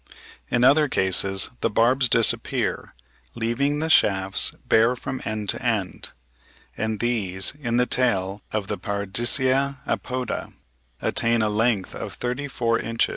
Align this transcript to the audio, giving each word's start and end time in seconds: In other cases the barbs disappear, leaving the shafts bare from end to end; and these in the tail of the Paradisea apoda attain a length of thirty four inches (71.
In 0.49 0.63
other 0.63 0.87
cases 0.89 1.49
the 1.59 1.69
barbs 1.69 2.09
disappear, 2.09 2.95
leaving 3.35 3.77
the 3.77 3.89
shafts 3.91 4.51
bare 4.67 4.95
from 4.95 5.21
end 5.25 5.47
to 5.49 5.63
end; 5.63 6.09
and 6.75 6.99
these 6.99 7.53
in 7.61 7.77
the 7.77 7.85
tail 7.85 8.41
of 8.51 8.65
the 8.65 8.79
Paradisea 8.79 9.77
apoda 9.85 10.53
attain 11.03 11.43
a 11.43 11.49
length 11.51 11.93
of 11.93 12.13
thirty 12.15 12.47
four 12.47 12.79
inches 12.79 13.05
(71. 13.05 13.09